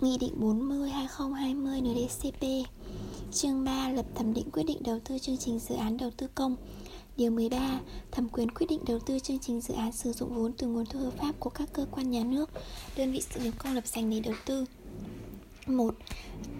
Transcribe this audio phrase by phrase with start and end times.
[0.00, 2.68] Nghị định 40-2020 NDCP
[3.32, 6.26] Chương 3 Lập thẩm định quyết định đầu tư chương trình dự án đầu tư
[6.34, 6.56] công
[7.16, 7.80] Điều 13
[8.10, 10.86] Thẩm quyền quyết định đầu tư chương trình dự án sử dụng vốn từ nguồn
[10.86, 12.50] thu hợp pháp của các cơ quan nhà nước,
[12.96, 14.64] đơn vị sự nghiệp công lập dành để đầu tư
[15.66, 15.94] 1.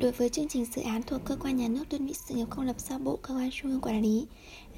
[0.01, 2.47] Đối với chương trình dự án thuộc cơ quan nhà nước đơn vị sự nghiệp
[2.51, 4.27] công lập do Bộ Cơ quan Trung ương quản lý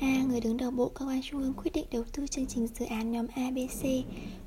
[0.01, 0.23] A.
[0.29, 2.85] Người đứng đầu Bộ Cơ quan Trung ương quyết định đầu tư chương trình dự
[2.85, 3.85] án nhóm ABC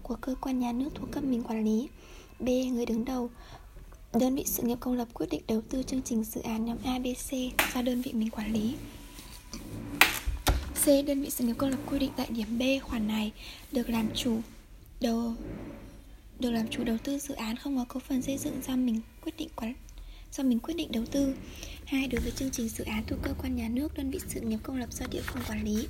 [0.03, 1.87] của cơ quan nhà nước thuộc cấp mình quản lý
[2.39, 2.45] B.
[2.45, 3.29] Người đứng đầu
[4.13, 6.77] Đơn vị sự nghiệp công lập quyết định đầu tư chương trình dự án nhóm
[6.85, 7.31] ABC
[7.73, 8.75] do đơn vị mình quản lý
[10.83, 10.85] C.
[11.07, 13.31] Đơn vị sự nghiệp công lập quy định tại điểm B khoản này
[13.71, 14.41] được làm chủ
[15.01, 15.33] đầu
[16.39, 19.01] được làm chủ đầu tư dự án không có cấu phần xây dựng do mình
[19.23, 19.73] quyết định quản
[20.31, 21.33] do mình quyết định đầu tư.
[21.85, 24.41] Hai đối với chương trình dự án thuộc cơ quan nhà nước, đơn vị sự
[24.41, 25.87] nghiệp công lập do địa phương quản lý.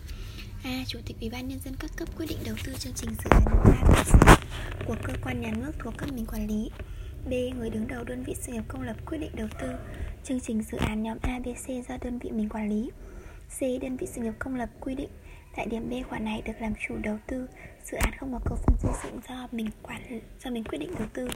[0.64, 0.84] A.
[0.88, 3.30] Chủ tịch Ủy ban nhân dân các cấp quyết định đầu tư chương trình dự
[3.30, 3.46] án
[3.86, 4.14] ABC
[4.88, 6.70] của cơ quan nhà nước thuộc cấp mình quản lý.
[7.26, 7.32] B.
[7.58, 9.68] Người đứng đầu đơn vị sự nghiệp công lập quyết định đầu tư
[10.24, 12.92] chương trình dự án nhóm ABC do đơn vị mình quản lý.
[13.60, 13.82] C.
[13.82, 15.10] Đơn vị sự nghiệp công lập quy định
[15.56, 17.48] tại điểm B khoản này được làm chủ đầu tư
[17.84, 20.96] dự án không có cổ phần xây dựng do mình quản do mình quyết định
[21.00, 21.28] đầu tư.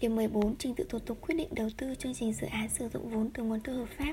[0.00, 0.56] Điều 14.
[0.56, 3.30] Trình tự thủ tục quyết định đầu tư chương trình dự án sử dụng vốn
[3.30, 4.12] từ nguồn tư hợp pháp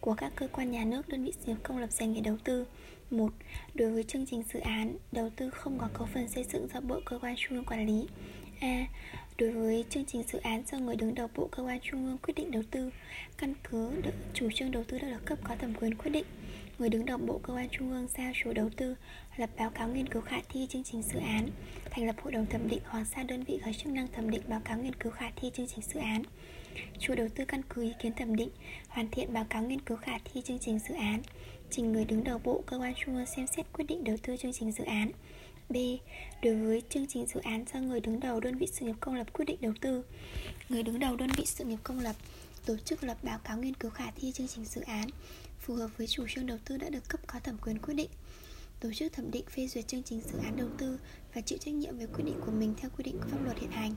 [0.00, 2.36] của các cơ quan nhà nước, đơn vị sự nghiệp công lập dành để đầu
[2.44, 2.66] tư.
[3.10, 3.32] 1.
[3.74, 6.80] Đối với chương trình dự án đầu tư không có cấu phần xây dựng do
[6.80, 8.08] Bộ Cơ quan Trung ương quản lý.
[8.60, 8.86] A.
[9.38, 12.18] Đối với chương trình dự án do người đứng đầu Bộ Cơ quan Trung ương
[12.18, 12.90] quyết định đầu tư,
[13.38, 13.90] căn cứ
[14.34, 16.24] chủ trương đầu tư đã được cấp có thẩm quyền quyết định
[16.78, 18.94] người đứng đầu Bộ Cơ quan Trung ương giao chủ đầu tư
[19.36, 21.48] lập báo cáo nghiên cứu khả thi chương trình dự án,
[21.90, 24.42] thành lập hội đồng thẩm định hoặc ra đơn vị có chức năng thẩm định
[24.48, 26.22] báo cáo nghiên cứu khả thi chương trình dự án.
[26.98, 28.50] Chủ đầu tư căn cứ ý kiến thẩm định,
[28.88, 31.22] hoàn thiện báo cáo nghiên cứu khả thi chương trình dự án,
[31.70, 34.36] trình người đứng đầu Bộ Cơ quan Trung ương xem xét quyết định đầu tư
[34.36, 35.10] chương trình dự án.
[35.68, 35.76] B.
[36.42, 39.14] Đối với chương trình dự án do người đứng đầu đơn vị sự nghiệp công
[39.14, 40.02] lập quyết định đầu tư,
[40.68, 42.16] người đứng đầu đơn vị sự nghiệp công lập
[42.66, 45.08] tổ chức lập báo cáo nghiên cứu khả thi chương trình dự án
[45.60, 48.10] phù hợp với chủ trương đầu tư đã được cấp có thẩm quyền quyết định
[48.80, 50.98] tổ chức thẩm định phê duyệt chương trình dự án đầu tư
[51.34, 53.58] và chịu trách nhiệm về quyết định của mình theo quy định của pháp luật
[53.58, 53.94] hiện hành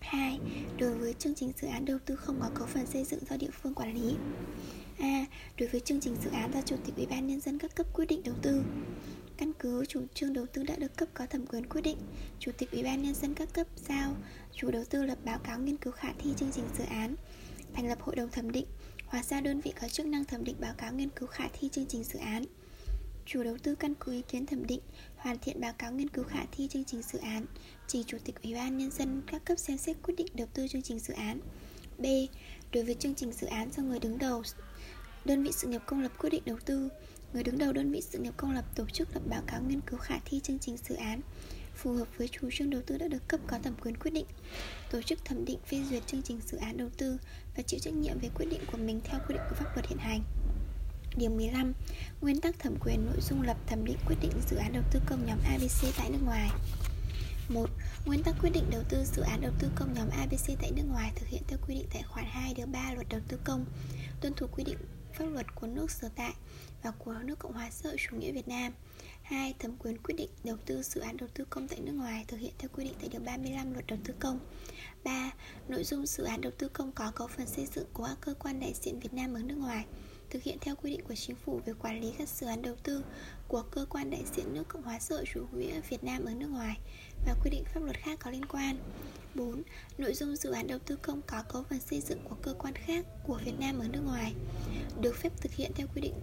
[0.00, 0.38] 2.
[0.78, 3.36] Đối với chương trình dự án đầu tư không có cấu phần xây dựng do
[3.36, 4.16] địa phương quản lý
[4.98, 5.24] A.
[5.58, 7.86] Đối với chương trình dự án do Chủ tịch Ủy ban Nhân dân các cấp
[7.92, 8.62] quyết định đầu tư
[9.38, 11.98] Căn cứ chủ trương đầu tư đã được cấp có thẩm quyền quyết định.
[12.38, 14.16] Chủ tịch Ủy ban Nhân dân các cấp giao,
[14.52, 17.14] Chủ đầu tư lập báo cáo nghiên cứu khả thi chương trình dự án,
[17.74, 18.66] Thành lập hội đồng thẩm định,
[19.06, 21.68] Hóa ra đơn vị có chức năng thẩm định báo cáo nghiên cứu khả thi
[21.68, 22.44] chương trình dự án.
[23.26, 24.80] Chủ đầu tư căn cứ ý kiến thẩm định,
[25.16, 27.44] Hoàn thiện báo cáo nghiên cứu khả thi chương trình dự án.
[27.86, 30.68] Trình Chủ tịch Ủy ban Nhân dân các cấp xem xét quyết định đầu tư
[30.68, 31.40] chương trình dự án.
[31.98, 32.04] B.
[32.72, 34.42] Đối với chương trình dự án do người đứng đầu,
[35.24, 36.88] Đơn vị sự nghiệp công lập quyết định đầu tư
[37.32, 39.80] Người đứng đầu đơn vị sự nghiệp công lập tổ chức lập báo cáo nghiên
[39.80, 41.20] cứu khả thi chương trình dự án
[41.74, 44.26] phù hợp với chủ trương đầu tư đã được cấp có thẩm quyền quyết định
[44.90, 47.18] tổ chức thẩm định phê duyệt chương trình dự án đầu tư
[47.56, 49.86] và chịu trách nhiệm về quyết định của mình theo quy định của pháp luật
[49.88, 50.22] hiện hành
[51.16, 51.72] Điều 15
[52.20, 55.00] Nguyên tắc thẩm quyền nội dung lập thẩm định quyết định dự án đầu tư
[55.06, 56.50] công nhóm ABC tại nước ngoài
[57.48, 57.70] 1.
[58.06, 60.82] Nguyên tắc quyết định đầu tư dự án đầu tư công nhóm ABC tại nước
[60.90, 63.64] ngoài thực hiện theo quy định tại khoản 2 điều 3 luật đầu tư công,
[64.20, 64.78] tuân thủ quy định
[65.12, 66.32] pháp luật của nước sở tại
[66.82, 68.72] và của nước Cộng hòa xã hội chủ nghĩa Việt Nam.
[69.22, 69.54] 2.
[69.58, 72.40] Thẩm quyền quyết định đầu tư dự án đầu tư công tại nước ngoài thực
[72.40, 74.38] hiện theo quy định tại điều 35 luật đầu tư công.
[75.04, 75.30] 3.
[75.68, 78.34] Nội dung dự án đầu tư công có cấu phần xây dựng của các cơ
[78.34, 79.84] quan đại diện Việt Nam ở nước ngoài
[80.30, 82.74] thực hiện theo quy định của chính phủ về quản lý các dự án đầu
[82.82, 83.04] tư
[83.48, 86.34] của cơ quan đại diện nước Cộng hòa xã hội chủ nghĩa Việt Nam ở
[86.34, 86.76] nước ngoài
[87.26, 88.76] và quy định pháp luật khác có liên quan.
[89.38, 89.62] 4.
[89.98, 92.74] Nội dung dự án đầu tư công có cấu phần xây dựng của cơ quan
[92.74, 94.34] khác của Việt Nam ở nước ngoài,
[95.00, 96.14] được phép thực hiện theo quy định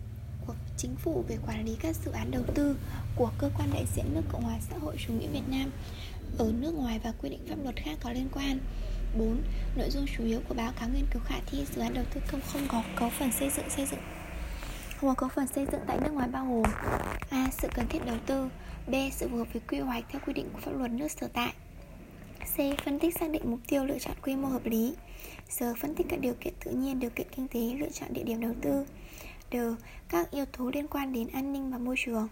[0.48, 2.76] của chính phủ về quản lý các dự án đầu tư
[3.16, 5.72] của cơ quan đại diện nước Cộng hòa xã hội chủ nghĩa Việt Nam
[6.38, 8.60] ở nước ngoài và quy định pháp luật khác có liên quan.
[9.18, 9.42] 4.
[9.78, 12.22] Nội dung chủ yếu của báo cáo nghiên cứu khả thi dự án đầu tư
[12.32, 14.00] công không có cấu phần xây dựng xây dựng,
[14.98, 16.74] không có cấu phần xây dựng tại nước ngoài bao gồm
[17.30, 17.50] A.
[17.52, 18.50] Sự cần thiết đầu tư,
[18.88, 18.94] B.
[19.12, 21.54] Sự phù hợp với quy hoạch theo quy định của pháp luật nước sở tại
[22.46, 22.84] C.
[22.86, 24.96] Phân tích xác định mục tiêu lựa chọn quy mô hợp lý
[25.50, 25.64] D.
[25.82, 28.42] Phân tích các điều kiện tự nhiên, điều kiện kinh tế, lựa chọn địa điểm
[28.42, 28.86] đầu tư
[29.52, 29.56] D.
[30.10, 32.28] Các yếu tố liên quan đến an ninh và môi trường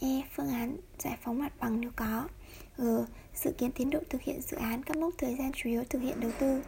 [0.00, 0.22] E.
[0.36, 2.28] Phương án giải phóng mặt bằng nếu có
[2.78, 2.82] G.
[3.34, 6.02] Dự kiến tiến độ thực hiện dự án các mốc thời gian chủ yếu thực
[6.02, 6.62] hiện đầu tư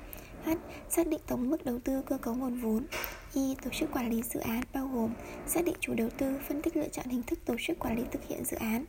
[0.44, 0.50] H.
[0.88, 2.86] Xác định tổng mức đầu tư cơ cấu nguồn vốn
[3.34, 3.54] Y.
[3.62, 5.10] Tổ chức quản lý dự án bao gồm
[5.46, 8.02] Xác định chủ đầu tư, phân tích lựa chọn hình thức tổ chức quản lý
[8.10, 8.84] thực hiện dự án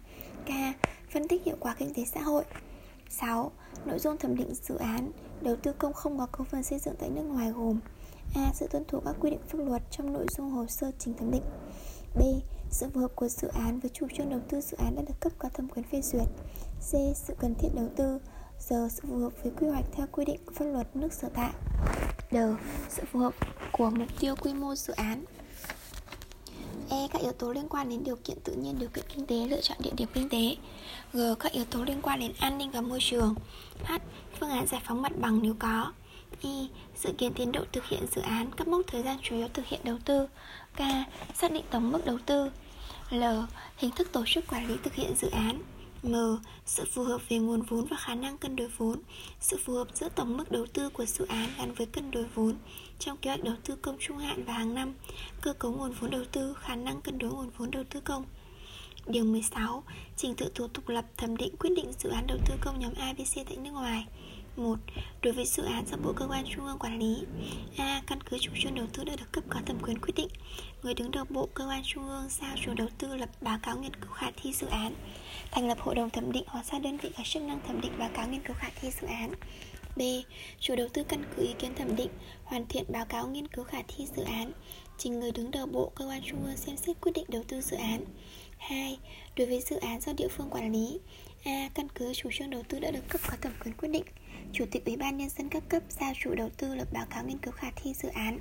[0.45, 0.49] K.
[1.13, 2.43] Phân tích hiệu quả kinh tế xã hội
[3.09, 3.51] 6.
[3.85, 5.11] Nội dung thẩm định dự án
[5.41, 7.79] đầu tư công không có cấu phần xây dựng tại nước ngoài gồm
[8.35, 8.51] A.
[8.53, 11.31] Sự tuân thủ các quy định pháp luật trong nội dung hồ sơ trình thẩm
[11.31, 11.43] định
[12.15, 12.21] B.
[12.71, 15.19] Sự phù hợp của dự án với chủ trương đầu tư dự án đã được
[15.19, 16.27] cấp có thẩm quyền phê duyệt
[16.79, 17.17] C.
[17.17, 18.19] Sự cần thiết đầu tư
[18.59, 18.73] d.
[18.89, 21.51] sự phù hợp với quy hoạch theo quy định của pháp luật nước sở tại
[22.31, 22.35] D.
[22.89, 23.33] Sự phù hợp
[23.71, 25.25] của mục tiêu quy mô dự án
[26.89, 27.07] E.
[27.13, 29.61] Các yếu tố liên quan đến điều kiện tự nhiên, điều kiện kinh tế, lựa
[29.61, 30.55] chọn địa điểm kinh tế
[31.13, 31.19] G.
[31.39, 33.35] Các yếu tố liên quan đến an ninh và môi trường
[33.83, 33.91] H.
[34.39, 35.91] Phương án giải phóng mặt bằng nếu có
[36.41, 39.47] i Dự kiến tiến độ thực hiện dự án, các mốc thời gian chủ yếu
[39.53, 40.27] thực hiện đầu tư
[40.75, 40.79] K.
[41.35, 42.51] Xác định tổng mức đầu tư
[43.11, 43.23] L.
[43.77, 45.61] Hình thức tổ chức quản lý thực hiện dự án
[46.03, 46.15] M.
[46.65, 49.01] Sự phù hợp về nguồn vốn và khả năng cân đối vốn
[49.41, 52.23] Sự phù hợp giữa tổng mức đầu tư của dự án gắn với cân đối
[52.23, 52.55] vốn
[52.99, 54.93] trong kế hoạch đầu tư công trung hạn và hàng năm
[55.41, 58.25] Cơ cấu nguồn vốn đầu tư, khả năng cân đối nguồn vốn đầu tư công
[59.07, 59.83] Điều 16.
[60.17, 62.93] Trình tự thủ tục lập thẩm định quyết định dự án đầu tư công nhóm
[62.93, 64.05] ABC tại nước ngoài
[64.57, 64.79] 1.
[65.21, 67.25] Đối với dự án do Bộ Cơ quan Trung ương quản lý
[67.77, 68.01] A.
[68.07, 70.27] Căn cứ chủ trương đầu tư đã được cấp có thẩm quyền quyết định
[70.83, 73.77] Người đứng đầu Bộ Cơ quan Trung ương giao chủ đầu tư lập báo cáo
[73.77, 74.93] nghiên cứu khả thi dự án
[75.51, 77.91] Thành lập hội đồng thẩm định hoặc ra đơn vị có chức năng thẩm định
[77.99, 79.33] báo cáo nghiên cứu khả thi dự án
[79.99, 80.01] B.
[80.59, 82.09] Chủ đầu tư căn cứ ý kiến thẩm định,
[82.43, 84.51] Hoàn thiện báo cáo nghiên cứu khả thi dự án,
[84.97, 87.61] Trình người đứng đầu Bộ, Cơ quan Trung ương xem xét quyết định đầu tư
[87.61, 88.05] dự án
[88.57, 88.97] 2.
[89.35, 90.99] Đối với dự án do địa phương quản lý,
[91.43, 91.69] A.
[91.73, 94.03] Căn cứ chủ trương đầu tư đã được cấp có thẩm quyền quyết định
[94.53, 97.23] Chủ tịch Ủy ban Nhân dân các cấp giao chủ đầu tư lập báo cáo
[97.23, 98.39] nghiên cứu khả thi dự án,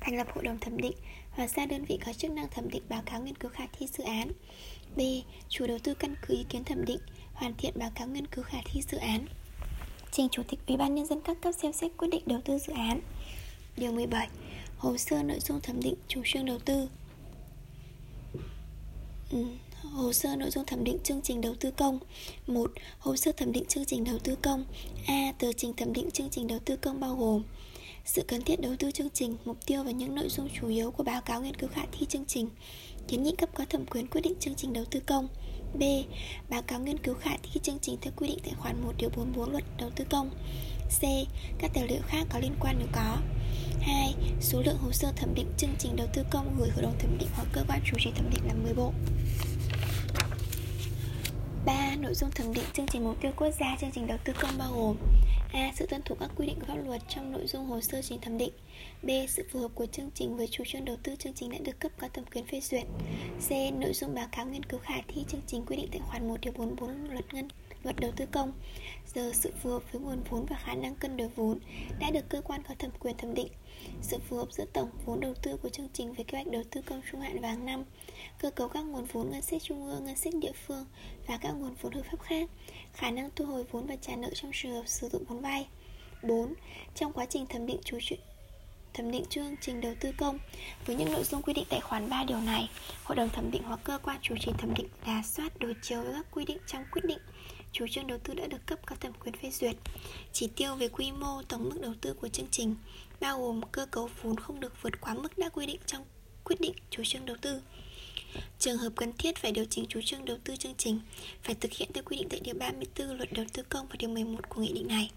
[0.00, 0.96] Thành lập hội đồng thẩm định,
[1.30, 3.86] hoặc ra đơn vị có chức năng thẩm định báo cáo nghiên cứu khả thi
[3.86, 4.32] dự án
[4.96, 5.00] B.
[5.48, 7.00] Chủ đầu tư căn cứ ý kiến thẩm định,
[7.32, 9.26] Hoàn thiện báo cáo nghiên cứu khả thi dự án
[10.10, 12.58] Trình Chủ tịch Ủy ban Nhân dân các cấp xem xét quyết định đầu tư
[12.58, 13.00] dự án
[13.76, 14.28] Điều 17
[14.78, 16.88] Hồ sơ nội dung thẩm định chủ trương đầu tư
[19.32, 19.44] ừ.
[19.82, 21.98] Hồ sơ nội dung thẩm định chương trình đầu tư công
[22.46, 22.70] 1.
[22.98, 24.64] Hồ sơ thẩm định chương trình đầu tư công
[25.06, 25.32] A.
[25.38, 27.42] Tờ trình thẩm định chương trình đầu tư công bao gồm
[28.04, 30.90] Sự cần thiết đầu tư chương trình, mục tiêu và những nội dung chủ yếu
[30.90, 32.48] của báo cáo nghiên cứu khả thi chương trình
[33.08, 35.28] Kiến nghị cấp có thẩm quyền quyết định chương trình đầu tư công
[35.78, 35.82] B.
[36.50, 39.10] Báo cáo nghiên cứu khả thi chương trình theo quy định tại khoản 1 điều
[39.16, 40.30] 44 luật đầu tư công
[41.00, 41.02] C.
[41.58, 43.16] Các tài liệu khác có liên quan nếu có
[43.80, 44.14] 2.
[44.40, 47.18] Số lượng hồ sơ thẩm định chương trình đầu tư công gửi hội đồng thẩm
[47.18, 48.92] định hoặc cơ quan chủ trì thẩm định là 10 bộ
[51.68, 51.96] 3.
[52.00, 54.50] Nội dung thẩm định chương trình mục tiêu quốc gia, chương trình đầu tư công
[54.58, 54.96] bao gồm
[55.52, 55.72] A.
[55.74, 58.20] Sự tuân thủ các quy định của pháp luật trong nội dung hồ sơ trình
[58.20, 58.52] thẩm định
[59.02, 59.08] B.
[59.28, 61.80] Sự phù hợp của chương trình với chủ trương đầu tư chương trình đã được
[61.80, 62.84] cấp có thẩm quyền phê duyệt
[63.48, 63.50] C.
[63.80, 66.40] Nội dung báo cáo nghiên cứu khả thi chương trình quy định tại khoản 1
[66.40, 67.48] điều 44 luật ngân
[67.82, 68.52] luật đầu tư công.
[69.14, 71.58] Giờ sự phù hợp với nguồn vốn và khả năng cân đối vốn
[72.00, 73.48] đã được cơ quan có thẩm quyền thẩm định.
[74.02, 76.62] Sự phù hợp giữa tổng vốn đầu tư của chương trình với kế hoạch đầu
[76.70, 77.84] tư công trung hạn và hàng năm
[78.38, 80.86] Cơ cấu các nguồn vốn ngân sách trung ương, ngân sách địa phương
[81.26, 82.50] và các nguồn vốn hợp pháp khác
[82.92, 85.66] Khả năng thu hồi vốn và trả nợ trong trường hợp sử dụng vốn vay.
[86.22, 86.54] 4.
[86.94, 88.20] Trong quá trình thẩm định chủ chuyện
[88.94, 90.38] thẩm định chương trình đầu tư công
[90.86, 92.70] với những nội dung quy định tại khoản 3 điều này
[93.04, 96.02] hội đồng thẩm định hoặc cơ quan chủ trì thẩm định rà soát đối chiếu
[96.02, 97.18] với các quy định trong quyết định
[97.72, 99.76] chủ trương đầu tư đã được cấp có thẩm quyền phê duyệt
[100.32, 102.76] chỉ tiêu về quy mô, tổng mức đầu tư của chương trình,
[103.20, 106.04] bao gồm cơ cấu vốn không được vượt quá mức đã quy định trong
[106.44, 107.60] quyết định chủ trương đầu tư
[108.58, 111.00] Trường hợp cần thiết phải điều chỉnh chủ trương đầu tư chương trình,
[111.42, 114.10] phải thực hiện theo quy định tại Điều 34 Luật Đầu tư công và Điều
[114.10, 115.10] 11 của Nghị định này.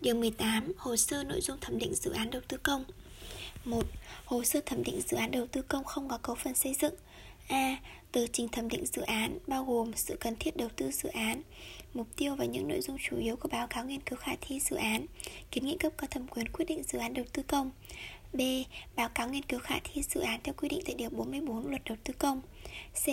[0.00, 0.72] Điều 18.
[0.78, 2.84] Hồ sơ nội dung thẩm định dự án đầu tư công
[3.64, 3.86] 1.
[4.24, 6.94] Hồ sơ thẩm định dự án đầu tư công không có cấu phần xây dựng
[7.48, 7.76] A.
[8.12, 11.42] Tờ trình thẩm định dự án bao gồm sự cần thiết đầu tư dự án,
[11.94, 14.60] mục tiêu và những nội dung chủ yếu của báo cáo nghiên cứu khả thi
[14.60, 15.06] dự án,
[15.50, 17.70] kiến nghị cấp có thẩm quyền quyết định dự án đầu tư công.
[18.32, 18.40] B.
[18.96, 21.82] Báo cáo nghiên cứu khả thi dự án theo quy định tại Điều 44 Luật
[21.84, 22.40] Đầu tư công
[23.04, 23.06] C.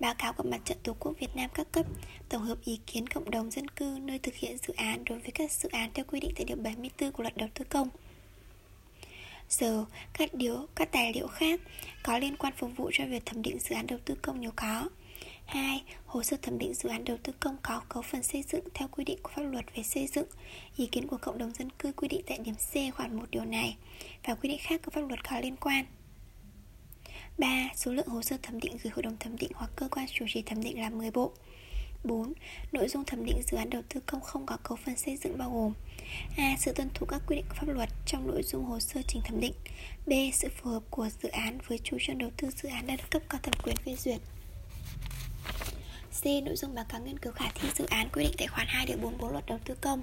[0.00, 1.86] Báo cáo của Mặt trận Tổ quốc Việt Nam các cấp
[2.28, 5.30] Tổng hợp ý kiến cộng đồng dân cư nơi thực hiện dự án đối với
[5.30, 7.88] các dự án theo quy định tại Điều 74 của Luật Đầu tư công
[9.48, 11.60] Giờ, các điều, các tài liệu khác
[12.02, 14.50] có liên quan phục vụ cho việc thẩm định dự án đầu tư công nếu
[14.56, 14.88] có
[15.46, 15.82] 2.
[16.06, 18.88] Hồ sơ thẩm định dự án đầu tư công có cấu phần xây dựng theo
[18.88, 20.26] quy định của pháp luật về xây dựng,
[20.76, 23.44] ý kiến của cộng đồng dân cư quy định tại điểm C khoản 1 điều
[23.44, 23.76] này
[24.26, 25.84] và quy định khác của pháp luật có liên quan.
[27.38, 27.68] 3.
[27.76, 30.24] Số lượng hồ sơ thẩm định gửi hội đồng thẩm định hoặc cơ quan chủ
[30.28, 31.32] trì thẩm định là 10 bộ.
[32.04, 32.32] 4.
[32.72, 35.38] Nội dung thẩm định dự án đầu tư công không có cấu phần xây dựng
[35.38, 35.72] bao gồm
[36.36, 36.56] A.
[36.58, 39.22] Sự tuân thủ các quy định của pháp luật trong nội dung hồ sơ trình
[39.24, 39.54] thẩm định
[40.06, 40.12] B.
[40.32, 43.10] Sự phù hợp của dự án với chủ trương đầu tư dự án đã được
[43.10, 44.20] cấp có thẩm quyền phê duyệt
[46.22, 46.26] C.
[46.26, 48.86] Nội dung báo cáo nghiên cứu khả thi dự án quy định tại khoản 2
[48.86, 50.02] điều 44 luật đầu tư công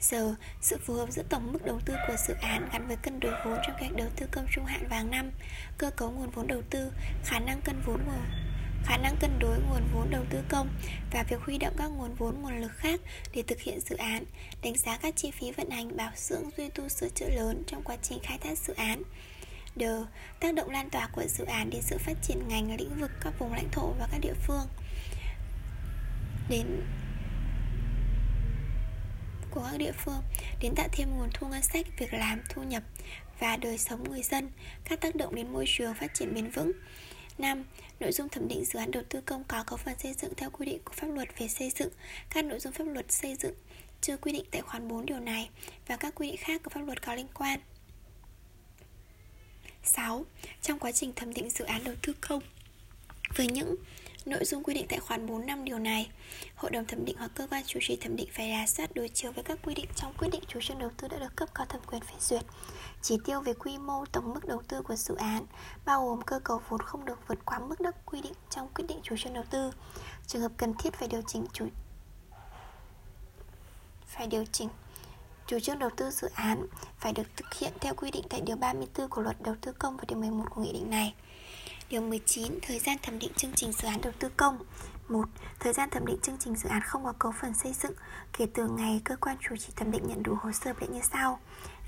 [0.00, 0.14] D.
[0.60, 3.32] Sự phù hợp giữa tổng mức đầu tư của dự án gắn với cân đối
[3.44, 5.30] vốn trong kế hoạch đầu tư công trung hạn và hàng năm
[5.78, 6.92] Cơ cấu nguồn vốn đầu tư,
[7.24, 8.51] khả năng cân vốn nguồn
[8.84, 10.68] khả năng cân đối nguồn vốn đầu tư công
[11.12, 13.00] và việc huy động các nguồn vốn nguồn lực khác
[13.34, 14.24] để thực hiện dự án,
[14.62, 17.82] đánh giá các chi phí vận hành, bảo dưỡng, duy tu sửa chữa lớn trong
[17.82, 19.02] quá trình khai thác dự án.
[19.76, 19.82] D.
[20.40, 23.38] Tác động lan tỏa của dự án đến sự phát triển ngành, lĩnh vực, các
[23.38, 24.66] vùng lãnh thổ và các địa phương
[26.48, 26.66] đến
[29.50, 30.22] của các địa phương
[30.60, 32.82] đến tạo thêm nguồn thu ngân sách, việc làm, thu nhập
[33.38, 34.50] và đời sống người dân,
[34.84, 36.72] các tác động đến môi trường phát triển bền vững.
[37.38, 37.64] 5.
[38.02, 40.50] Nội dung thẩm định dự án đầu tư công có cấu phần xây dựng theo
[40.50, 41.88] quy định của pháp luật về xây dựng,
[42.30, 43.54] các nội dung pháp luật xây dựng
[44.00, 45.50] chưa quy định tại khoản 4 điều này
[45.86, 47.60] và các quy định khác của pháp luật có liên quan.
[49.84, 50.24] 6.
[50.62, 52.42] Trong quá trình thẩm định dự án đầu tư công
[53.36, 53.74] với những
[54.26, 56.10] nội dung quy định tại khoản 4 năm điều này,
[56.56, 59.08] Hội đồng thẩm định hoặc cơ quan chủ trì thẩm định phải rà soát đối
[59.08, 61.48] chiếu với các quy định trong quyết định chủ trương đầu tư đã được cấp
[61.54, 62.42] có thẩm quyền phê duyệt.
[63.02, 65.46] Chỉ tiêu về quy mô tổng mức đầu tư của dự án,
[65.84, 68.84] bao gồm cơ cấu vốn không được vượt quá mức đất quy định trong quyết
[68.88, 69.72] định chủ trương đầu tư.
[70.26, 71.66] Trường hợp cần thiết phải điều chỉnh chủ
[74.06, 74.68] phải điều chỉnh
[75.46, 76.66] Chủ trương đầu tư dự án
[76.98, 79.96] phải được thực hiện theo quy định tại Điều 34 của Luật Đầu tư công
[79.96, 81.14] và Điều 11 của Nghị định này.
[81.92, 82.58] Điều 19.
[82.62, 84.58] Thời gian thẩm định chương trình dự án đầu tư công
[85.08, 85.28] 1.
[85.60, 87.92] Thời gian thẩm định chương trình dự án không có cấu phần xây dựng
[88.32, 91.00] kể từ ngày cơ quan chủ trì thẩm định nhận đủ hồ sơ lệ như
[91.12, 91.40] sau.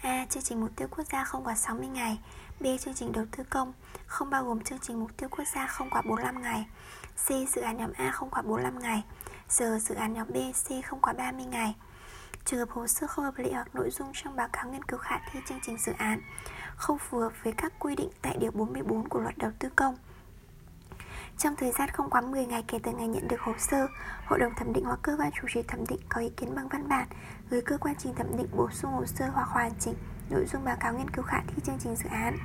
[0.03, 0.27] A.
[0.31, 2.19] Chương trình mục tiêu quốc gia không quá 60 ngày.
[2.61, 2.65] B.
[2.81, 3.73] Chương trình đầu tư công
[4.07, 6.67] không bao gồm chương trình mục tiêu quốc gia không quá 45 ngày.
[7.27, 7.29] C.
[7.29, 9.03] Dự án nhóm A không quá 45 ngày.
[9.49, 9.63] D.
[9.81, 11.75] Dự án nhóm B, C không quá 30 ngày.
[12.45, 14.99] Trường hợp hồ sơ không hợp lý hoặc nội dung trong báo cáo nghiên cứu
[14.99, 16.21] khả thi chương trình dự án
[16.77, 19.97] không phù hợp với các quy định tại Điều 44 của Luật Đầu tư công.
[21.39, 23.87] Trong thời gian không quá 10 ngày kể từ ngày nhận được hồ sơ,
[24.27, 26.69] Hội đồng thẩm định hoặc cơ quan chủ trì thẩm định có ý kiến bằng
[26.69, 27.09] văn bản
[27.51, 29.95] gửi cơ quan trình thẩm định bổ sung hồ sơ hoặc hoàn chỉnh
[30.31, 32.39] nội dung báo cáo nghiên cứu khả thi chương trình dự án.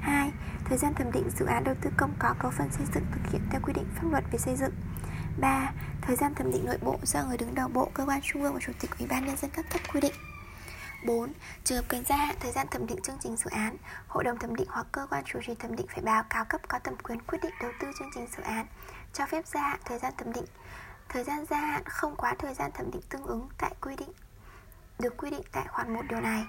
[0.00, 0.30] 2.
[0.64, 3.32] Thời gian thẩm định dự án đầu tư công có cấu phần xây dựng thực
[3.32, 4.72] hiện theo quy định pháp luật về xây dựng.
[5.40, 5.72] 3.
[6.02, 8.54] Thời gian thẩm định nội bộ do người đứng đầu bộ, cơ quan trung ương
[8.54, 10.12] và chủ tịch ủy ban nhân dân các cấp quy định.
[11.04, 11.32] 4.
[11.64, 13.76] Trường hợp cần gia hạn thời gian thẩm định chương trình dự án,
[14.08, 16.60] hội đồng thẩm định hoặc cơ quan chủ trì thẩm định phải báo cáo cấp
[16.68, 18.66] có thẩm quyền quyết định đầu tư chương trình dự án,
[19.12, 20.44] cho phép gia hạn thời gian thẩm định.
[21.08, 24.12] Thời gian gia hạn không quá thời gian thẩm định tương ứng tại quy định
[24.98, 26.44] được quy định tại khoản 1 điều này.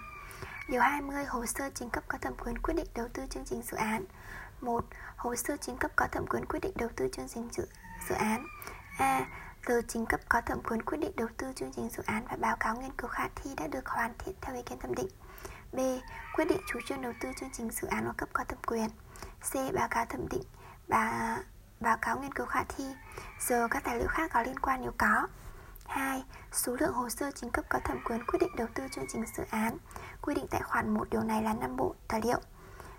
[0.68, 3.62] Điều 20 hồ sơ chính cấp có thẩm quyền quyết định đầu tư chương trình
[3.62, 4.06] dự án.
[4.62, 4.86] 1.
[5.16, 7.68] Hồ sơ chính cấp có thẩm quyền quyết định đầu tư chương trình dự,
[8.10, 8.48] dự án.
[8.98, 9.26] A
[9.66, 12.36] từ chính cấp có thẩm quyền quyết định đầu tư chương trình dự án và
[12.36, 15.08] báo cáo nghiên cứu khả thi đã được hoàn thiện theo ý kiến thẩm định.
[15.72, 15.80] B.
[16.36, 18.90] Quyết định chủ trương đầu tư chương trình dự án của cấp có thẩm quyền.
[19.52, 19.74] C.
[19.74, 20.44] Báo cáo thẩm định
[20.88, 21.38] và
[21.80, 22.84] báo cáo nghiên cứu khả thi.
[23.40, 25.28] Giờ các tài liệu khác có liên quan nếu có.
[25.86, 26.24] 2.
[26.52, 29.24] Số lượng hồ sơ chính cấp có thẩm quyền quyết định đầu tư chương trình
[29.38, 29.78] dự án
[30.22, 32.40] Quy định tại khoản 1 điều này là 5 bộ tài liệu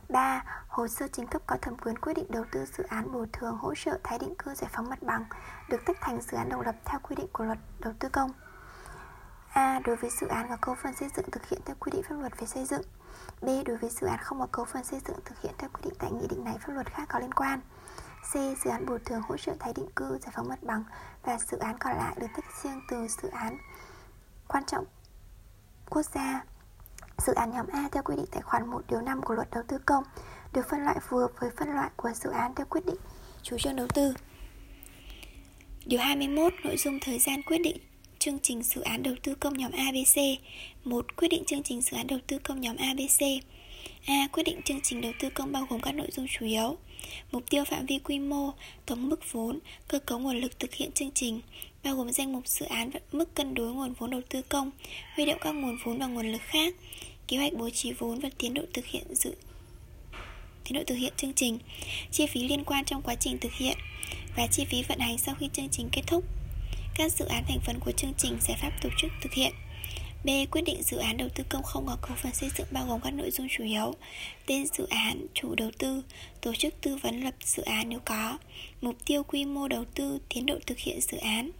[0.08, 0.44] 3.
[0.68, 3.58] Hồ sơ chính cấp có thẩm quyền quyết định đầu tư dự án bồi thường
[3.58, 5.25] hỗ trợ tái định cư giải phóng mặt bằng
[5.68, 8.30] được tách thành dự án độc lập theo quy định của luật đầu tư công.
[9.52, 9.80] A.
[9.84, 12.14] Đối với dự án có cấu phần xây dựng thực hiện theo quy định pháp
[12.14, 12.82] luật về xây dựng.
[13.42, 13.46] B.
[13.66, 15.94] Đối với dự án không có cấu phần xây dựng thực hiện theo quy định
[15.99, 17.61] tại nghị định này pháp luật khác có liên quan.
[18.32, 18.34] C.
[18.34, 20.84] Dự án bồi thường hỗ trợ tái định cư giải phóng mặt bằng
[21.23, 23.58] và dự án còn lại được tách riêng từ dự án
[24.49, 24.84] quan trọng
[25.90, 26.44] quốc gia
[27.18, 29.62] Dự án nhóm A theo quy định tại khoản 1 điều 5 của luật đầu
[29.68, 30.04] tư công
[30.52, 32.97] được phân loại phù hợp với phân loại của dự án theo quyết định
[33.42, 34.14] chủ trương đầu tư.
[35.87, 37.76] Điều 21 nội dung thời gian quyết định
[38.18, 40.16] chương trình dự án đầu tư công nhóm ABC.
[40.85, 41.16] 1.
[41.16, 43.21] Quyết định chương trình dự án đầu tư công nhóm ABC.
[44.06, 44.28] A.
[44.33, 46.76] Quyết định chương trình đầu tư công bao gồm các nội dung chủ yếu
[47.33, 48.50] Mục tiêu phạm vi quy mô,
[48.87, 51.40] tổng mức vốn, cơ cấu nguồn lực thực hiện chương trình
[51.85, 54.71] bao gồm danh mục dự án và mức cân đối nguồn vốn đầu tư công,
[55.17, 56.75] huy động các nguồn vốn và nguồn lực khác,
[57.29, 59.35] kế hoạch bố trí vốn và tiến độ thực hiện dự
[60.64, 61.59] tiến độ thực hiện chương trình,
[62.11, 63.76] chi phí liên quan trong quá trình thực hiện
[64.37, 66.25] và chi phí vận hành sau khi chương trình kết thúc.
[66.95, 69.53] Các dự án thành phần của chương trình giải pháp tổ chức thực hiện
[70.25, 70.29] B.
[70.50, 73.00] Quyết định dự án đầu tư công không có cấu phần xây dựng bao gồm
[73.00, 73.95] các nội dung chủ yếu
[74.47, 76.03] Tên dự án, chủ đầu tư,
[76.41, 78.38] tổ chức tư vấn lập dự án nếu có
[78.81, 81.50] Mục tiêu quy mô đầu tư, tiến độ thực hiện dự án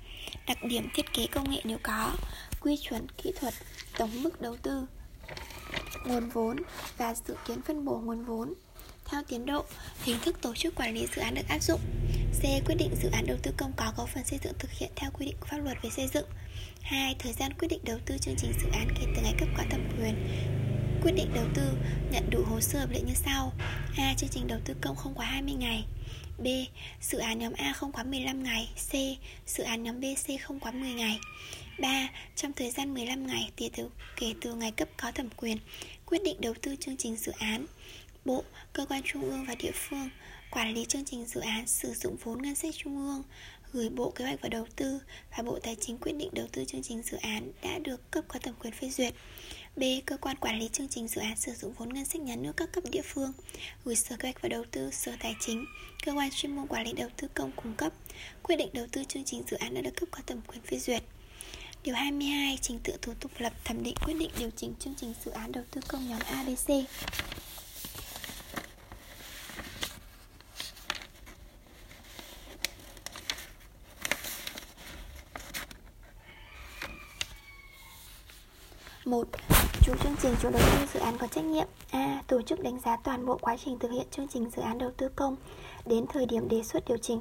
[0.47, 2.12] Đặc điểm thiết kế công nghệ nếu có
[2.61, 3.54] Quy chuẩn kỹ thuật,
[3.99, 4.87] tổng mức đầu tư
[6.07, 6.57] Nguồn vốn
[6.97, 8.54] và dự kiến phân bổ nguồn vốn
[9.04, 9.64] theo tiến độ,
[10.02, 11.81] hình thức tổ chức quản lý dự án được áp dụng.
[12.38, 12.43] C.
[12.43, 15.11] Quyết định dự án đầu tư công có cấu phần xây dựng thực hiện theo
[15.11, 16.26] quy định của pháp luật về xây dựng.
[16.83, 17.16] 2.
[17.19, 19.62] Thời gian quyết định đầu tư chương trình dự án kể từ ngày cấp có
[19.71, 20.14] thẩm quyền
[21.02, 21.62] quyết định đầu tư
[22.11, 23.52] nhận đủ hồ sơ hợp lệ như sau
[23.97, 24.14] A.
[24.16, 25.85] Chương trình đầu tư công không quá 20 ngày
[26.38, 26.46] B.
[27.00, 28.92] Dự án nhóm A không quá 15 ngày C.
[29.46, 31.18] Dự án nhóm B, C không quá 10 ngày
[31.78, 32.08] 3.
[32.36, 35.58] Trong thời gian 15 ngày kể từ, kể từ ngày cấp có thẩm quyền
[36.06, 37.66] quyết định đầu tư chương trình dự án
[38.24, 40.08] Bộ, cơ quan trung ương và địa phương
[40.50, 43.22] quản lý chương trình dự án sử dụng vốn ngân sách trung ương
[43.72, 44.98] gửi Bộ Kế hoạch và Đầu tư
[45.36, 48.24] và Bộ Tài chính quyết định đầu tư chương trình dự án đã được cấp
[48.28, 49.14] có thẩm quyền phê duyệt.
[49.76, 49.83] B.
[50.07, 52.52] Cơ quan quản lý chương trình dự án sử dụng vốn ngân sách nhà nước
[52.57, 53.33] các cấp địa phương,
[53.85, 55.64] gửi Sở Kế hoạch và Đầu tư, Sở Tài chính,
[56.04, 57.93] cơ quan chuyên môn quản lý đầu tư công cung cấp,
[58.43, 60.78] quyết định đầu tư chương trình dự án đã được cấp có thẩm quyền phê
[60.78, 61.02] duyệt.
[61.85, 62.59] Điều 22.
[62.62, 65.52] Trình tự thủ tục lập thẩm định quyết định điều chỉnh chương trình dự án
[65.52, 66.71] đầu tư công nhóm ADC.
[79.06, 79.26] 1.
[79.82, 82.23] Chủ chương trình chủ đầu tư dự án có trách nhiệm A.
[82.26, 84.90] Tổ chức đánh giá toàn bộ quá trình thực hiện chương trình dự án đầu
[84.96, 85.37] tư công
[85.87, 87.20] đến thời điểm đề xuất điều chỉnh.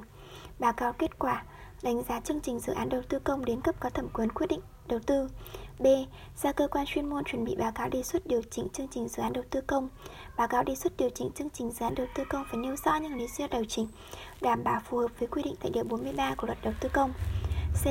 [0.58, 1.44] Báo cáo kết quả
[1.82, 4.46] đánh giá chương trình dự án đầu tư công đến cấp có thẩm quyền quyết
[4.46, 5.28] định đầu tư.
[5.78, 5.86] B.
[6.42, 9.08] Ra cơ quan chuyên môn chuẩn bị báo cáo đề xuất điều chỉnh chương trình
[9.08, 9.88] dự án đầu tư công.
[10.36, 12.76] Báo cáo đề xuất điều chỉnh chương trình dự án đầu tư công phải nêu
[12.84, 13.88] rõ những lý do điều chỉnh,
[14.40, 17.12] đảm bảo phù hợp với quy định tại điều 43 của luật đầu tư công.
[17.82, 17.86] C.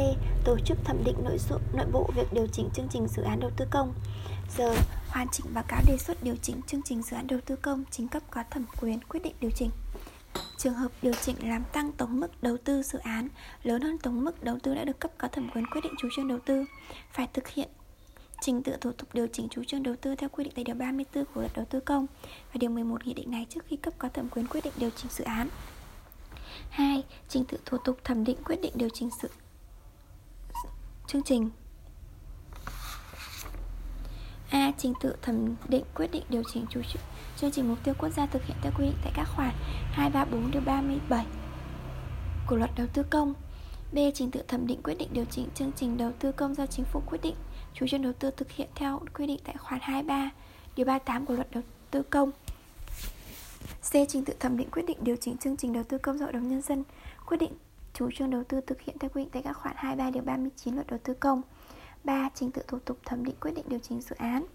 [0.46, 3.40] Tổ chức thẩm định nội dung nội bộ việc điều chỉnh chương trình dự án
[3.40, 3.94] đầu tư công
[4.58, 4.62] d
[5.08, 7.84] Hoàn chỉnh báo cáo đề xuất điều chỉnh chương trình dự án đầu tư công
[7.92, 9.70] chính cấp có thẩm quyền quyết định điều chỉnh
[10.58, 13.28] Trường hợp điều chỉnh làm tăng tổng mức đầu tư dự án,
[13.64, 16.08] lớn hơn tổng mức đầu tư đã được cấp có thẩm quyền quyết định chủ
[16.16, 16.66] trương đầu tư
[17.12, 17.70] phải thực hiện
[18.42, 20.76] trình tự thủ tục điều chỉnh chủ trương đầu tư theo quy định tại điều
[20.76, 22.08] 34 của luật đầu tư công
[22.54, 24.90] và điều 11 nghị định này trước khi cấp có thẩm quyền quyết định điều
[24.96, 25.50] chỉnh dự án.
[26.70, 27.04] 2.
[27.30, 29.30] Trình tự thủ tục thẩm định quyết định điều chỉnh dự
[31.08, 31.50] chương trình
[34.50, 34.72] A.
[34.78, 37.02] Trình tự thẩm định quyết định điều chỉnh chủ trương
[37.38, 39.54] chương trình mục tiêu quốc gia thực hiện theo quy định tại các khoản
[39.92, 41.26] 234 điều 37
[42.48, 43.34] của luật đầu tư công.
[43.92, 43.98] B.
[44.14, 46.86] Trình tự thẩm định quyết định điều chỉnh chương trình đầu tư công do chính
[46.86, 47.36] phủ quyết định,
[47.74, 50.30] chủ trương đầu tư thực hiện theo quy định tại khoản 23
[50.76, 52.32] điều 38 của luật đầu tư công.
[53.82, 53.92] C.
[54.10, 56.34] Trình tự thẩm định quyết định điều chỉnh chương trình đầu tư công do Hội
[56.34, 56.84] đồng nhân dân
[57.26, 57.54] quyết định
[57.94, 60.76] chủ trương đầu tư thực hiện theo quy định tại các khoản 23 điều 39
[60.76, 61.42] luật đầu tư công.
[62.04, 62.30] 3.
[62.36, 64.46] Trình tự thủ tục thẩm định quyết định điều chỉnh dự án.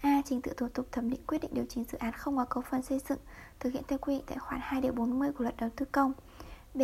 [0.00, 0.22] A.
[0.24, 2.62] Trình tự thủ tục thẩm định quyết định điều chỉnh dự án không có cấu
[2.70, 3.18] phần xây dựng,
[3.60, 6.12] thực hiện theo quy định tại khoản 2 điều 40 của luật đầu tư công.
[6.74, 6.82] B.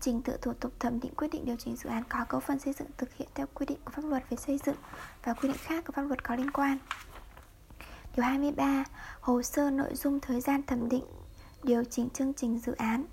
[0.00, 2.58] Trình tự thủ tục thẩm định quyết định điều chỉnh dự án có cấu phần
[2.58, 4.76] xây dựng thực hiện theo quy định của pháp luật về xây dựng
[5.24, 6.78] và quy định khác của pháp luật có liên quan.
[8.16, 8.84] Điều 23.
[9.20, 11.04] Hồ sơ nội dung thời gian thẩm định
[11.62, 13.04] điều chỉnh chương trình dự án.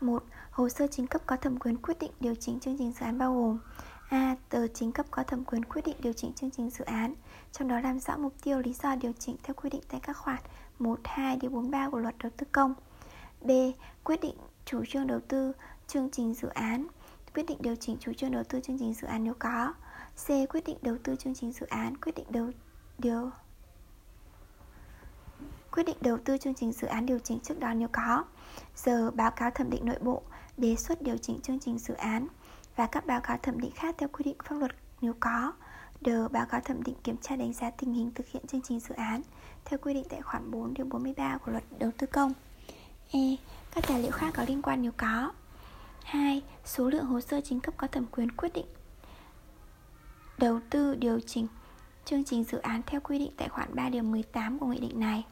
[0.00, 0.24] 1.
[0.50, 3.18] Hồ sơ chính cấp có thẩm quyền quyết định điều chỉnh chương trình dự án
[3.18, 3.58] bao gồm
[4.08, 4.36] A.
[4.48, 7.14] Tờ chính cấp có thẩm quyền quyết định điều chỉnh chương trình dự án
[7.52, 10.16] Trong đó làm rõ mục tiêu lý do điều chỉnh theo quy định tại các
[10.16, 10.38] khoản
[10.78, 12.74] 1, 2, điều 43 của luật đầu tư công
[13.40, 13.50] B.
[14.04, 15.52] Quyết định chủ trương đầu tư
[15.86, 16.86] chương trình dự án
[17.34, 19.74] Quyết định điều chỉnh chủ trương đầu tư chương trình dự án nếu có
[20.26, 20.28] C.
[20.28, 22.50] Quyết định đầu tư chương trình dự án Quyết định đầu
[22.98, 23.30] điều
[25.76, 28.24] Quyết định đầu tư chương trình dự án điều chỉnh trước đó nếu có
[28.76, 30.22] Giờ báo cáo thẩm định nội bộ,
[30.56, 32.28] Đề xuất điều chỉnh chương trình dự án
[32.76, 35.52] và các báo cáo thẩm định khác theo quy định pháp luật nếu có.
[36.00, 36.08] D.
[36.30, 38.94] Báo cáo thẩm định kiểm tra đánh giá tình hình thực hiện chương trình dự
[38.94, 39.22] án
[39.64, 42.32] theo quy định tại khoản 4 điều 43 của luật đầu tư công.
[43.12, 43.36] E.
[43.74, 45.32] Các tài liệu khác có liên quan nếu có.
[46.04, 46.42] 2.
[46.64, 48.66] Số lượng hồ sơ chính cấp có thẩm quyền quyết định
[50.38, 51.46] đầu tư điều chỉnh
[52.04, 55.00] chương trình dự án theo quy định tại khoản 3 điều 18 của nghị định
[55.00, 55.24] này.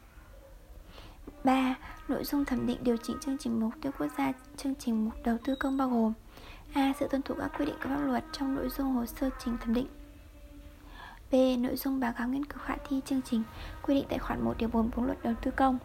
[1.45, 1.75] 3.
[2.09, 5.15] Nội dung thẩm định điều chỉnh chương trình mục tiêu quốc gia, chương trình mục
[5.25, 6.13] đầu tư công bao gồm
[6.73, 6.93] A.
[7.01, 9.57] Sự tuân thủ các quy định của pháp luật trong nội dung hồ sơ trình
[9.59, 9.87] thẩm định
[11.33, 11.35] B.
[11.59, 13.43] Nội dung báo cáo nghiên cứu khả thi chương trình
[13.83, 15.79] quy định tại khoản 1 điều 44 luật đầu tư công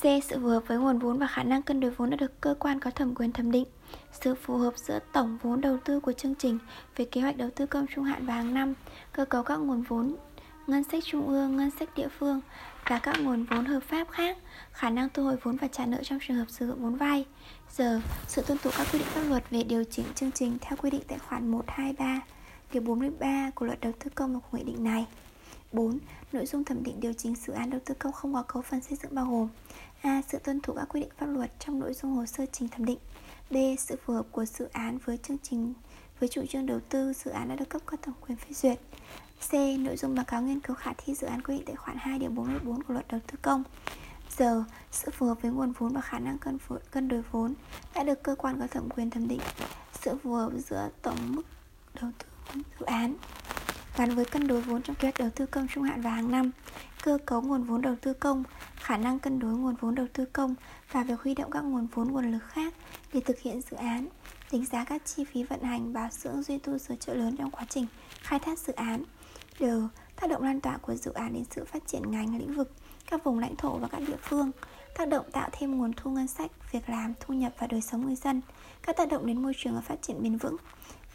[0.00, 0.02] C.
[0.02, 2.54] Sự phù hợp với nguồn vốn và khả năng cân đối vốn đã được cơ
[2.58, 3.66] quan có thẩm quyền thẩm định
[4.12, 6.58] Sự phù hợp giữa tổng vốn đầu tư của chương trình
[6.96, 8.74] về kế hoạch đầu tư công trung hạn và hàng năm
[9.12, 10.16] Cơ cấu các nguồn vốn
[10.66, 12.40] ngân sách trung ương, ngân sách địa phương
[12.88, 14.38] và các nguồn vốn hợp pháp khác
[14.72, 17.24] Khả năng thu hồi vốn và trả nợ trong trường hợp sử dụng vốn vay
[17.70, 20.76] Giờ, sự tuân thủ các quy định pháp luật về điều chỉnh chương trình theo
[20.82, 22.20] quy định tại khoản 123
[22.72, 25.06] Điều 43 của luật đầu tư công và của nghị định này
[25.72, 25.98] 4.
[26.32, 28.80] Nội dung thẩm định điều chỉnh dự án đầu tư công không có cấu phần
[28.80, 29.48] xây dựng bao gồm
[30.02, 30.22] A.
[30.28, 32.84] Sự tuân thủ các quy định pháp luật trong nội dung hồ sơ trình thẩm
[32.84, 32.98] định
[33.50, 33.56] B.
[33.78, 35.74] Sự phù hợp của dự án với chương trình
[36.20, 38.80] với chủ trương đầu tư dự án đã được cấp có thẩm quyền phê duyệt
[39.50, 39.52] C.
[39.78, 42.18] Nội dung báo cáo nghiên cứu khả thi dự án quy định tại khoản 2
[42.18, 43.64] điều 44 của luật đầu tư công
[44.38, 44.42] d
[44.90, 46.58] sự phù hợp với nguồn vốn và khả năng cân,
[46.90, 47.54] cân đối vốn
[47.94, 49.40] đã được cơ quan có thẩm quyền thẩm định
[50.00, 51.42] Sự phù hợp giữa tổng mức
[52.00, 52.26] đầu tư
[52.80, 53.14] dự án
[53.96, 56.30] gắn với cân đối vốn trong kế hoạch đầu tư công trung hạn và hàng
[56.30, 56.50] năm,
[57.02, 58.44] cơ cấu nguồn vốn đầu tư công,
[58.76, 60.54] khả năng cân đối nguồn vốn đầu tư công
[60.92, 62.74] và việc huy động các nguồn vốn nguồn lực khác
[63.12, 64.08] để thực hiện dự án,
[64.52, 67.50] đánh giá các chi phí vận hành, bảo dưỡng, duy tu sửa chữa lớn trong
[67.50, 67.86] quá trình
[68.20, 69.04] khai thác dự án.
[69.58, 69.64] D.
[70.16, 72.72] Tác động lan tỏa của dự án đến sự phát triển ngành lĩnh vực,
[73.10, 74.50] các vùng lãnh thổ và các địa phương,
[74.98, 78.06] tác động tạo thêm nguồn thu ngân sách, việc làm, thu nhập và đời sống
[78.06, 78.40] người dân,
[78.82, 80.56] các tác động đến môi trường và phát triển bền vững.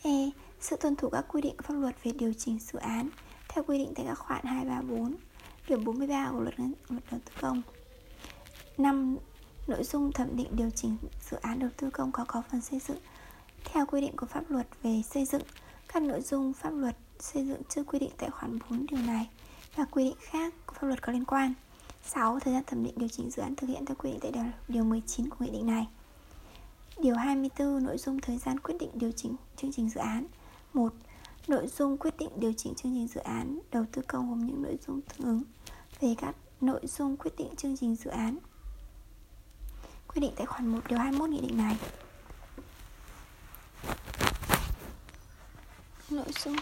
[0.03, 3.09] E sự tuân thủ các quy định pháp luật về điều chỉnh dự án
[3.49, 5.15] theo quy định tại các khoản 234
[5.67, 6.55] Điều 43 của luật,
[6.89, 7.61] luật đầu tư công
[8.77, 9.17] 5.
[9.67, 10.97] Nội dung thẩm định điều chỉnh
[11.29, 12.97] dự án đầu tư công có có phần xây dựng
[13.65, 15.41] Theo quy định của pháp luật về xây dựng
[15.87, 19.29] Các nội dung pháp luật xây dựng chưa quy định tại khoản 4 điều này
[19.75, 21.53] Và quy định khác của pháp luật có liên quan
[22.05, 22.39] 6.
[22.39, 24.31] Thời gian thẩm định điều chỉnh dự án thực hiện theo quy định tại
[24.67, 25.87] điều 19 của nghị định này
[26.97, 30.27] Điều 24 nội dung thời gian quyết định điều chỉnh chương trình dự án
[30.75, 30.93] 1.
[31.47, 34.63] Nội dung quyết định điều chỉnh chương trình dự án đầu tư công gồm những
[34.63, 35.43] nội dung tương ứng
[36.01, 38.37] về các nội dung quyết định chương trình dự án
[40.07, 41.77] quy định tại khoản 1 điều 21 nghị định này.
[46.09, 46.55] Nội dung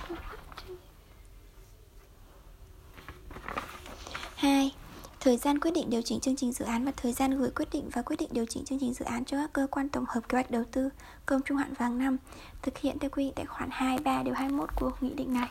[4.35, 4.75] 2.
[5.23, 7.69] Thời gian quyết định điều chỉnh chương trình dự án và thời gian gửi quyết
[7.71, 10.05] định và quyết định điều chỉnh chương trình dự án cho các cơ quan tổng
[10.07, 10.89] hợp kế hoạch đầu tư
[11.25, 12.17] công trung hạn vàng năm
[12.61, 15.49] thực hiện theo quy định tại khoản 2, 3 điều 21 của nghị định này.